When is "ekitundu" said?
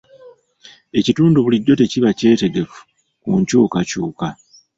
0.99-1.37